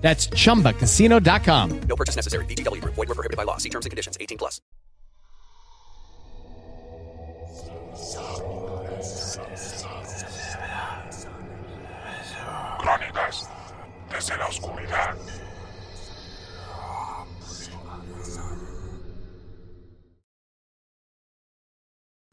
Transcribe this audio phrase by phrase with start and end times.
[0.00, 1.80] That's chumbacasino.com.
[1.82, 2.44] No purchase necessary.
[2.46, 2.94] VGW Group.
[2.94, 3.58] Void were prohibited by law.
[3.58, 4.18] See terms and conditions.
[4.20, 4.60] 18 plus.
[12.78, 13.50] Crónicas
[14.10, 15.16] desde la oscuridad.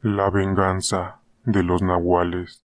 [0.01, 2.66] La venganza de los nahuales.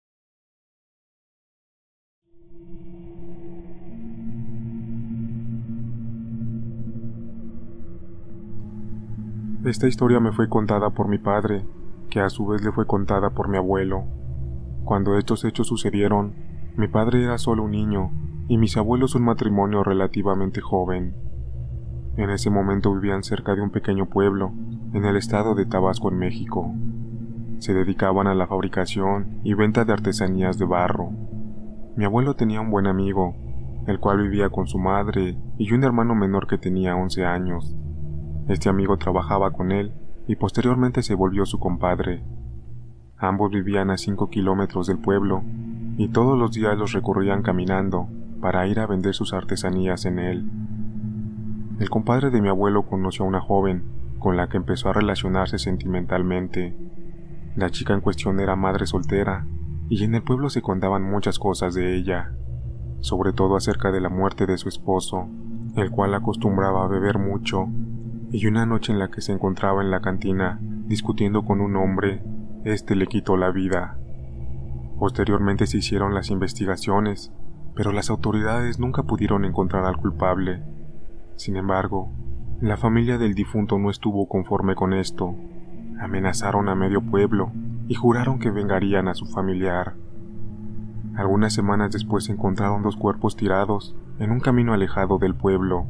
[9.67, 11.66] Esta historia me fue contada por mi padre,
[12.09, 14.05] que a su vez le fue contada por mi abuelo.
[14.86, 16.36] Cuando estos hechos sucedieron,
[16.78, 18.11] mi padre era solo un niño
[18.47, 21.16] y mis abuelos un matrimonio relativamente joven.
[22.16, 24.53] En ese momento vivían cerca de un pequeño pueblo,
[24.94, 26.73] en el estado de Tabasco, en México.
[27.59, 31.09] Se dedicaban a la fabricación y venta de artesanías de barro.
[31.97, 33.36] Mi abuelo tenía un buen amigo,
[33.86, 37.75] el cual vivía con su madre y un hermano menor que tenía 11 años.
[38.48, 39.92] Este amigo trabajaba con él
[40.26, 42.23] y posteriormente se volvió su compadre.
[43.17, 45.44] Ambos vivían a 5 kilómetros del pueblo
[45.98, 48.08] y todos los días los recorrían caminando
[48.39, 50.50] para ir a vender sus artesanías en él.
[51.80, 53.84] El compadre de mi abuelo conoció a una joven
[54.17, 56.73] con la que empezó a relacionarse sentimentalmente.
[57.58, 59.45] La chica en cuestión era madre soltera
[59.89, 62.32] y en el pueblo se contaban muchas cosas de ella,
[63.02, 65.28] sobre todo acerca de la muerte de su esposo,
[65.76, 67.67] el cual acostumbraba a beber mucho
[68.31, 72.23] y una noche en la que se encontraba en la cantina discutiendo con un hombre,
[72.66, 73.97] éste le quitó la vida.
[75.00, 77.32] Posteriormente se hicieron las investigaciones,
[77.76, 80.61] pero las autoridades nunca pudieron encontrar al culpable.
[81.36, 82.11] Sin embargo,
[82.60, 85.36] la familia del difunto no estuvo conforme con esto.
[85.99, 87.52] Amenazaron a medio pueblo
[87.88, 89.94] y juraron que vengarían a su familiar.
[91.15, 95.86] Algunas semanas después encontraron dos cuerpos tirados en un camino alejado del pueblo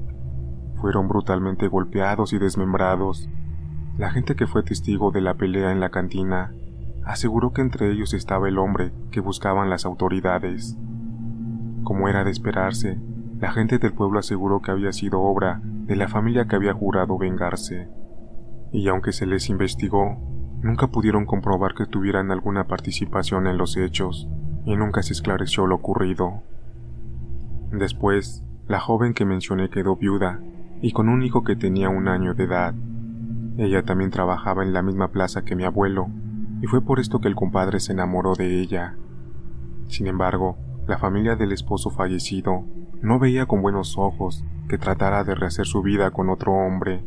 [0.77, 3.29] fueron brutalmente golpeados y desmembrados.
[3.97, 6.53] La gente que fue testigo de la pelea en la cantina
[7.05, 10.77] aseguró que entre ellos estaba el hombre que buscaban las autoridades.
[11.83, 12.99] Como era de esperarse,
[13.39, 17.17] la gente del pueblo aseguró que había sido obra de la familia que había jurado
[17.17, 17.87] vengarse.
[18.71, 20.17] Y aunque se les investigó,
[20.61, 24.27] nunca pudieron comprobar que tuvieran alguna participación en los hechos,
[24.65, 26.41] y nunca se esclareció lo ocurrido.
[27.71, 30.41] Después, la joven que mencioné quedó viuda
[30.81, 32.75] y con un hijo que tenía un año de edad.
[33.57, 36.09] Ella también trabajaba en la misma plaza que mi abuelo,
[36.61, 38.95] y fue por esto que el compadre se enamoró de ella.
[39.87, 42.63] Sin embargo, la familia del esposo fallecido
[43.01, 47.03] no veía con buenos ojos que tratara de rehacer su vida con otro hombre.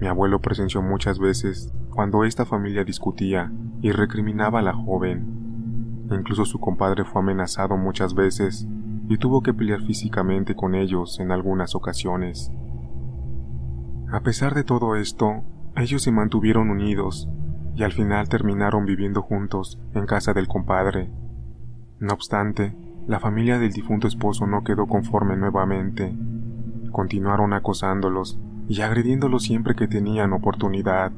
[0.00, 3.52] Mi abuelo presenció muchas veces cuando esta familia discutía
[3.82, 6.06] y recriminaba a la joven.
[6.10, 8.66] Incluso su compadre fue amenazado muchas veces
[9.08, 12.50] y tuvo que pelear físicamente con ellos en algunas ocasiones.
[14.12, 15.44] A pesar de todo esto,
[15.76, 17.28] ellos se mantuvieron unidos
[17.76, 21.12] y al final terminaron viviendo juntos en casa del compadre.
[22.00, 22.76] No obstante,
[23.06, 26.12] la familia del difunto esposo no quedó conforme nuevamente.
[26.90, 31.12] Continuaron acosándolos y agrediéndolos siempre que tenían oportunidad.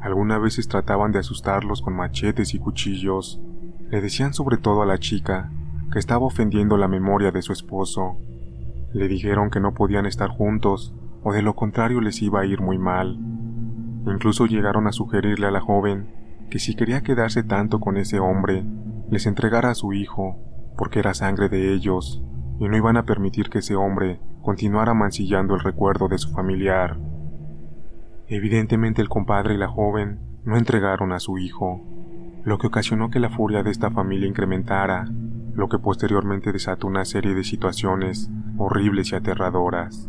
[0.00, 3.40] Algunas veces trataban de asustarlos con machetes y cuchillos.
[3.90, 5.50] Le decían sobre todo a la chica
[5.92, 8.16] que estaba ofendiendo la memoria de su esposo.
[8.92, 10.94] Le dijeron que no podían estar juntos
[11.28, 13.18] o de lo contrario les iba a ir muy mal.
[14.06, 16.06] Incluso llegaron a sugerirle a la joven
[16.50, 18.64] que si quería quedarse tanto con ese hombre,
[19.10, 20.38] les entregara a su hijo,
[20.78, 22.22] porque era sangre de ellos,
[22.60, 26.96] y no iban a permitir que ese hombre continuara mancillando el recuerdo de su familiar.
[28.28, 31.82] Evidentemente el compadre y la joven no entregaron a su hijo,
[32.44, 35.08] lo que ocasionó que la furia de esta familia incrementara,
[35.54, 40.08] lo que posteriormente desató una serie de situaciones horribles y aterradoras.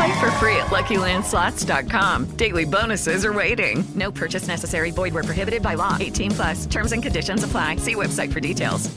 [0.00, 2.24] Play for free at LuckyLandSlots.com.
[2.36, 3.84] Daily bonuses are waiting.
[3.94, 4.92] No purchase necessary.
[4.92, 5.98] Void were prohibited by law.
[6.00, 6.66] 18 plus.
[6.66, 7.76] Terms and conditions apply.
[7.76, 8.90] See website for details.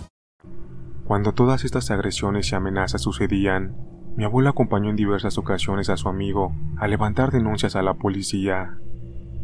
[1.06, 3.76] Cuando todas estas agresiones y amenazas sucedían,
[4.16, 8.78] mi abuelo acompañó en diversas ocasiones a su amigo a levantar denuncias a la policía,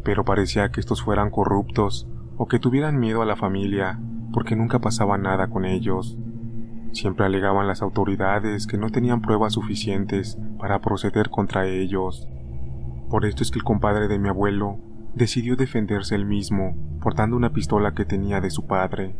[0.05, 2.07] pero parecía que estos fueran corruptos
[2.37, 3.99] o que tuvieran miedo a la familia
[4.31, 6.17] porque nunca pasaba nada con ellos.
[6.91, 12.27] Siempre alegaban las autoridades que no tenían pruebas suficientes para proceder contra ellos.
[13.09, 14.77] Por esto es que el compadre de mi abuelo
[15.13, 19.15] decidió defenderse él mismo portando una pistola que tenía de su padre.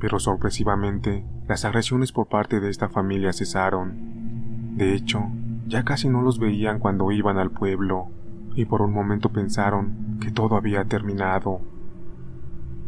[0.00, 4.76] Pero sorpresivamente, las agresiones por parte de esta familia cesaron.
[4.76, 5.24] De hecho,
[5.66, 8.08] ya casi no los veían cuando iban al pueblo,
[8.54, 11.60] y por un momento pensaron que todo había terminado.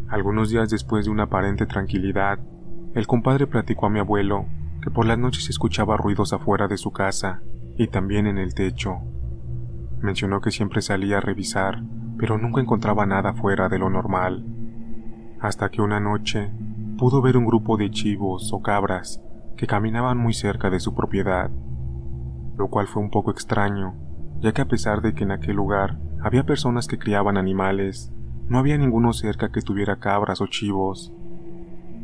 [0.08, 2.40] Algunos días después de una aparente tranquilidad,
[2.94, 4.46] el compadre platicó a mi abuelo
[4.82, 7.42] que por las noches escuchaba ruidos afuera de su casa
[7.76, 8.98] y también en el techo.
[10.00, 11.82] Mencionó que siempre salía a revisar,
[12.18, 14.44] pero nunca encontraba nada fuera de lo normal.
[15.40, 16.50] Hasta que una noche
[16.98, 19.22] pudo ver un grupo de chivos o cabras
[19.56, 21.50] que caminaban muy cerca de su propiedad,
[22.56, 23.94] lo cual fue un poco extraño,
[24.40, 28.12] ya que a pesar de que en aquel lugar había personas que criaban animales,
[28.48, 31.12] no había ninguno cerca que tuviera cabras o chivos.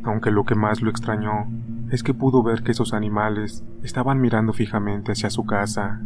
[0.03, 1.47] Aunque lo que más lo extrañó
[1.91, 6.01] es que pudo ver que esos animales estaban mirando fijamente hacia su casa.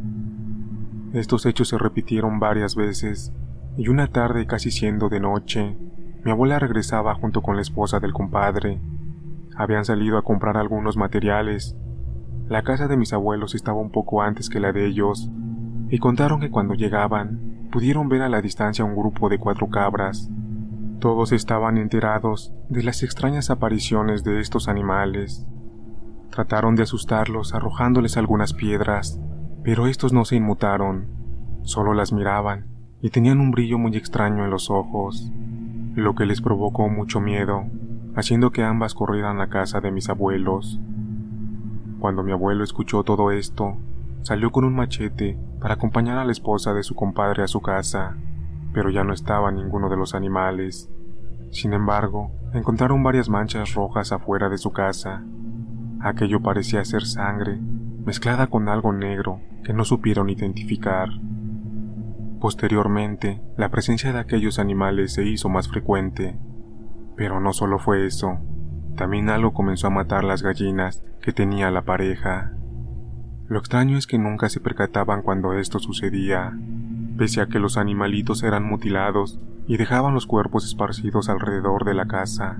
[1.13, 3.33] Estos hechos se repitieron varias veces,
[3.77, 5.77] y una tarde casi siendo de noche,
[6.23, 8.79] mi abuela regresaba junto con la esposa del compadre.
[9.55, 11.75] Habían salido a comprar algunos materiales.
[12.47, 15.29] La casa de mis abuelos estaba un poco antes que la de ellos,
[15.89, 20.29] y contaron que cuando llegaban, pudieron ver a la distancia un grupo de cuatro cabras.
[21.01, 25.48] Todos estaban enterados de las extrañas apariciones de estos animales.
[26.30, 29.19] Trataron de asustarlos arrojándoles algunas piedras,
[29.63, 31.07] pero estos no se inmutaron,
[31.63, 32.68] solo las miraban
[33.01, 35.31] y tenían un brillo muy extraño en los ojos,
[35.95, 37.63] lo que les provocó mucho miedo,
[38.15, 40.80] haciendo que ambas corrieran a casa de mis abuelos.
[42.00, 43.75] Cuando mi abuelo escuchó todo esto,
[44.21, 48.18] salió con un machete para acompañar a la esposa de su compadre a su casa,
[48.73, 50.89] pero ya no estaba ninguno de los animales.
[51.51, 55.23] Sin embargo, encontraron varias manchas rojas afuera de su casa.
[56.00, 57.59] Aquello parecía ser sangre,
[58.06, 61.09] mezclada con algo negro que no supieron identificar.
[62.39, 66.39] Posteriormente, la presencia de aquellos animales se hizo más frecuente.
[67.15, 68.39] Pero no solo fue eso,
[68.95, 72.53] también algo comenzó a matar las gallinas que tenía la pareja.
[73.47, 76.57] Lo extraño es que nunca se percataban cuando esto sucedía,
[77.17, 82.07] pese a que los animalitos eran mutilados y dejaban los cuerpos esparcidos alrededor de la
[82.07, 82.57] casa.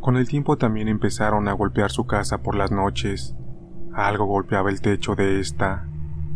[0.00, 3.36] Con el tiempo también empezaron a golpear su casa por las noches.
[3.92, 5.86] Algo golpeaba el techo de esta.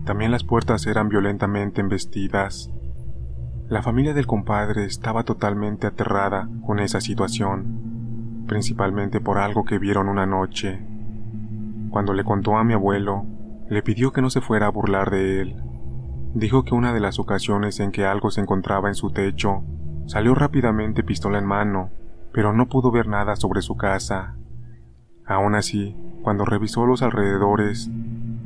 [0.04, 2.70] También las puertas eran violentamente embestidas.
[3.68, 10.08] La familia del compadre estaba totalmente aterrada con esa situación, principalmente por algo que vieron
[10.08, 10.84] una noche.
[11.88, 13.24] Cuando le contó a mi abuelo,
[13.70, 15.56] le pidió que no se fuera a burlar de él.
[16.34, 19.62] Dijo que una de las ocasiones en que algo se encontraba en su techo,
[20.06, 21.90] salió rápidamente pistola en mano,
[22.32, 24.34] pero no pudo ver nada sobre su casa.
[25.24, 27.88] Aún así, cuando revisó los alrededores,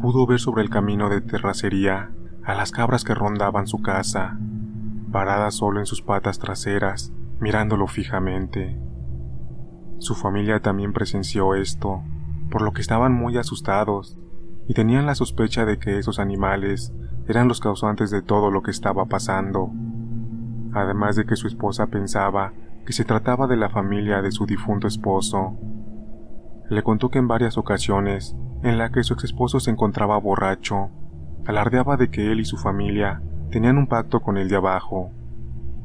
[0.03, 2.11] pudo ver sobre el camino de terracería
[2.45, 4.39] a las cabras que rondaban su casa,
[5.11, 8.79] paradas solo en sus patas traseras, mirándolo fijamente.
[9.99, 12.03] Su familia también presenció esto,
[12.51, 14.19] por lo que estaban muy asustados
[14.69, 16.93] y tenían la sospecha de que esos animales
[17.27, 19.71] eran los causantes de todo lo que estaba pasando,
[20.75, 22.53] además de que su esposa pensaba
[22.85, 25.57] que se trataba de la familia de su difunto esposo.
[26.69, 30.91] Le contó que en varias ocasiones, en la que su ex esposo se encontraba borracho,
[31.47, 35.11] alardeaba de que él y su familia tenían un pacto con el de abajo.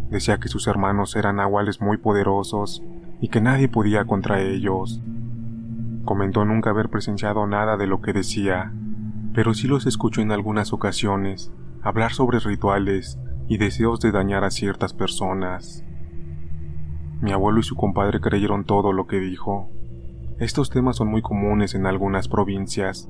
[0.10, 2.84] Decía que sus hermanos eran nahuales muy poderosos
[3.22, 5.02] y que nadie podía contra ellos.
[6.06, 8.74] Comentó nunca haber presenciado nada de lo que decía,
[9.34, 14.52] pero sí los escuchó en algunas ocasiones hablar sobre rituales y deseos de dañar a
[14.52, 15.84] ciertas personas.
[17.22, 19.70] Mi abuelo y su compadre creyeron todo lo que dijo.
[20.40, 23.10] Estos temas son muy comunes en algunas provincias.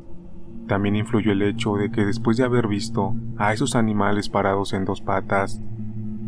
[0.67, 4.85] También influyó el hecho de que después de haber visto a esos animales parados en
[4.85, 5.61] dos patas,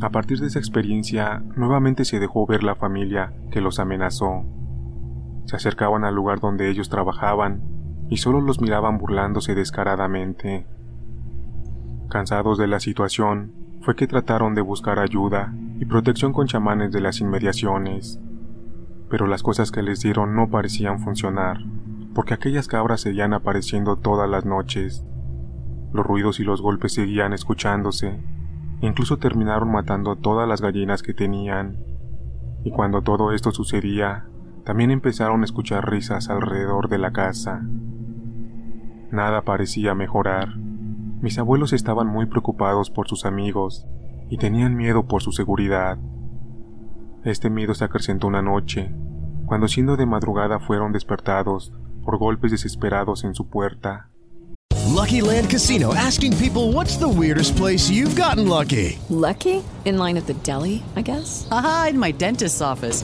[0.02, 4.46] a partir de esa experiencia nuevamente se dejó ver la familia que los amenazó.
[5.46, 7.62] Se acercaban al lugar donde ellos trabajaban
[8.10, 10.68] y solo los miraban burlándose descaradamente.
[12.10, 17.02] Cansados de la situación, fue que trataron de buscar ayuda y protección con chamanes de
[17.02, 18.20] las inmediaciones.
[19.10, 21.60] Pero las cosas que les dieron no parecían funcionar,
[22.16, 25.06] porque aquellas cabras seguían apareciendo todas las noches.
[25.94, 28.20] Los ruidos y los golpes seguían escuchándose,
[28.82, 31.78] incluso terminaron matando todas las gallinas que tenían.
[32.64, 34.26] Y cuando todo esto sucedía,
[34.66, 37.62] también empezaron a escuchar risas alrededor de la casa.
[39.12, 40.58] Nada parecía mejorar.
[40.58, 43.86] Mis abuelos estaban muy preocupados por sus amigos
[44.30, 45.98] y tenían miedo por su seguridad.
[47.24, 48.92] Este miedo se acrecentó una noche,
[49.46, 51.72] cuando siendo de madrugada fueron despertados
[52.04, 54.10] por golpes desesperados en su puerta.
[54.88, 58.98] Lucky Land Casino asking people what's the weirdest place you've gotten lucky?
[59.10, 59.64] Lucky?
[59.86, 61.48] In line at the deli, I guess?
[61.52, 63.04] Aha, in my dentist's office.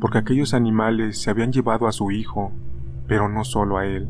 [0.00, 2.52] porque aquellos animales se habían llevado a su hijo,
[3.06, 4.08] pero no solo a él.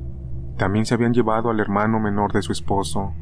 [0.56, 3.12] También se habían llevado al hermano menor de su esposo.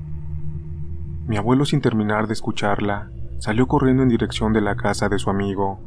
[1.26, 5.30] Mi abuelo, sin terminar de escucharla, salió corriendo en dirección de la casa de su
[5.30, 5.80] amigo,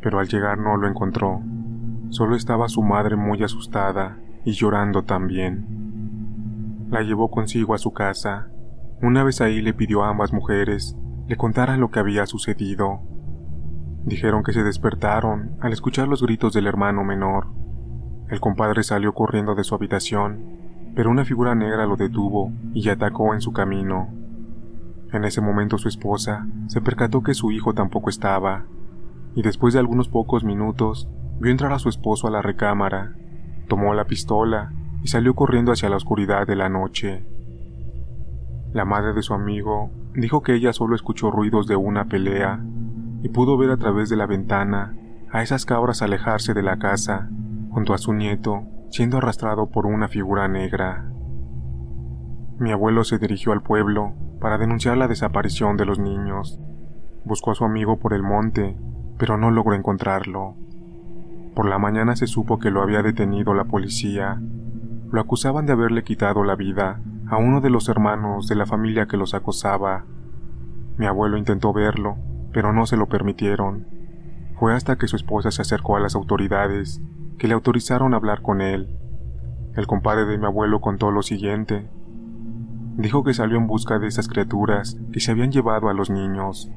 [0.00, 1.40] pero al llegar no lo encontró.
[2.10, 6.86] Solo estaba su madre muy asustada y llorando también.
[6.90, 8.48] La llevó consigo a su casa.
[9.02, 10.96] Una vez ahí le pidió a ambas mujeres
[11.28, 13.00] le contaran lo que había sucedido.
[14.08, 17.46] Dijeron que se despertaron al escuchar los gritos del hermano menor.
[18.30, 23.34] El compadre salió corriendo de su habitación, pero una figura negra lo detuvo y atacó
[23.34, 24.08] en su camino.
[25.12, 28.64] En ese momento su esposa se percató que su hijo tampoco estaba,
[29.34, 31.06] y después de algunos pocos minutos
[31.38, 33.12] vio entrar a su esposo a la recámara,
[33.68, 34.72] tomó la pistola
[35.02, 37.26] y salió corriendo hacia la oscuridad de la noche.
[38.72, 42.58] La madre de su amigo dijo que ella solo escuchó ruidos de una pelea
[43.22, 44.94] y pudo ver a través de la ventana
[45.30, 47.28] a esas cabras alejarse de la casa,
[47.70, 51.10] junto a su nieto, siendo arrastrado por una figura negra.
[52.58, 56.60] Mi abuelo se dirigió al pueblo para denunciar la desaparición de los niños.
[57.24, 58.76] Buscó a su amigo por el monte,
[59.18, 60.54] pero no logró encontrarlo.
[61.54, 64.40] Por la mañana se supo que lo había detenido la policía.
[65.10, 69.06] Lo acusaban de haberle quitado la vida a uno de los hermanos de la familia
[69.06, 70.04] que los acosaba.
[70.96, 72.16] Mi abuelo intentó verlo,
[72.52, 73.86] pero no se lo permitieron.
[74.58, 77.00] Fue hasta que su esposa se acercó a las autoridades
[77.38, 78.88] que le autorizaron a hablar con él.
[79.76, 81.88] El compadre de mi abuelo contó lo siguiente.
[82.96, 86.70] Dijo que salió en busca de esas criaturas que se habían llevado a los niños.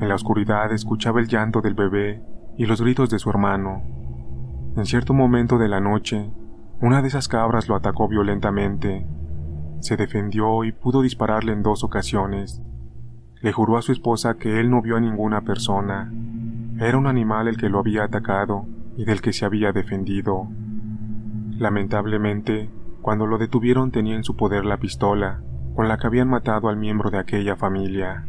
[0.00, 2.22] En la oscuridad escuchaba el llanto del bebé
[2.56, 3.82] y los gritos de su hermano.
[4.76, 6.32] En cierto momento de la noche,
[6.80, 9.06] una de esas cabras lo atacó violentamente.
[9.80, 12.62] Se defendió y pudo dispararle en dos ocasiones.
[13.40, 16.12] Le juró a su esposa que él no vio a ninguna persona.
[16.78, 18.66] Era un animal el que lo había atacado
[18.96, 20.48] y del que se había defendido.
[21.58, 22.70] Lamentablemente,
[23.02, 25.40] cuando lo detuvieron tenía en su poder la pistola
[25.78, 28.26] con la que habían matado al miembro de aquella familia.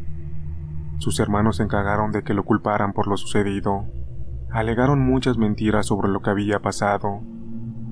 [0.99, 3.85] Sus hermanos se encargaron de que lo culparan por lo sucedido.
[4.51, 7.21] Alegaron muchas mentiras sobre lo que había pasado.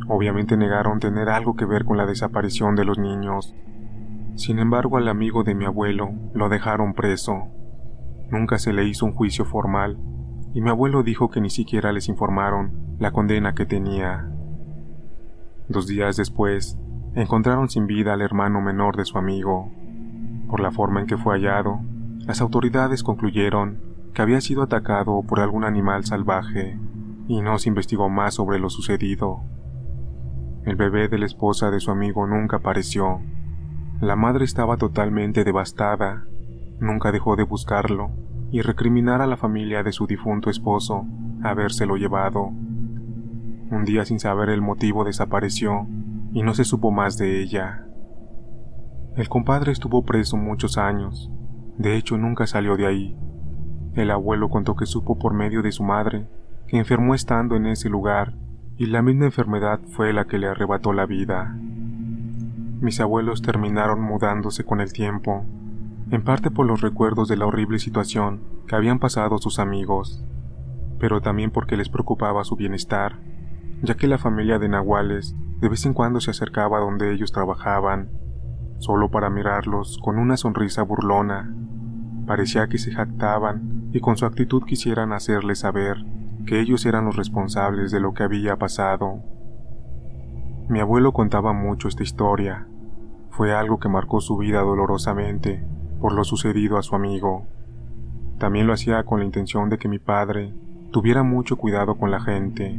[0.08, 3.56] Obviamente negaron tener algo que ver con la desaparición de los niños.
[4.38, 7.48] Sin embargo, al amigo de mi abuelo lo dejaron preso.
[8.30, 9.98] Nunca se le hizo un juicio formal,
[10.54, 14.32] y mi abuelo dijo que ni siquiera les informaron la condena que tenía.
[15.68, 16.78] Dos días después,
[17.16, 19.72] encontraron sin vida al hermano menor de su amigo.
[20.48, 21.80] Por la forma en que fue hallado,
[22.20, 23.80] las autoridades concluyeron
[24.14, 26.80] que había sido atacado por algún animal salvaje,
[27.28, 29.42] y no se investigó más sobre lo sucedido.
[30.64, 33.20] El bebé de la esposa de su amigo nunca apareció.
[34.02, 36.24] La madre estaba totalmente devastada.
[36.80, 38.12] Nunca dejó de buscarlo
[38.52, 41.06] y recriminar a la familia de su difunto esposo
[41.44, 42.46] habérselo llevado.
[43.72, 45.88] Un día sin saber el motivo desapareció
[46.32, 47.86] y no se supo más de ella.
[49.16, 51.32] El compadre estuvo preso muchos años,
[51.80, 53.18] de hecho nunca salió de ahí.
[53.96, 56.28] El abuelo contó que supo por medio de su madre
[56.68, 58.36] que enfermó estando en ese lugar
[58.78, 61.58] y la misma enfermedad fue la que le arrebató la vida.
[62.80, 65.46] Mis abuelos terminaron mudándose con el tiempo,
[66.12, 70.24] en parte por los recuerdos de la horrible situación que habían pasado sus amigos,
[71.00, 73.20] pero también porque les preocupaba su bienestar,
[73.82, 78.12] ya que la familia de Nahuales de vez en cuando se acercaba donde ellos trabajaban,
[78.78, 81.52] solo para mirarlos con una sonrisa burlona.
[82.28, 85.98] Parecía que se jactaban y con su actitud quisieran hacerles saber
[86.46, 89.24] que ellos eran los responsables de lo que había pasado.
[90.70, 92.68] Mi abuelo contaba mucho esta historia.
[93.30, 95.64] Fue algo que marcó su vida dolorosamente
[96.00, 97.46] por lo sucedido a su amigo.
[98.38, 100.54] También lo hacía con la intención de que mi padre
[100.92, 102.78] tuviera mucho cuidado con la gente.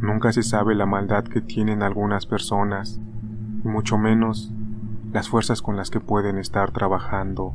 [0.00, 3.00] Nunca se sabe la maldad que tienen algunas personas,
[3.64, 4.52] y mucho menos
[5.12, 7.54] las fuerzas con las que pueden estar trabajando.